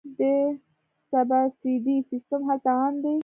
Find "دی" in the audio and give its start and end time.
3.03-3.15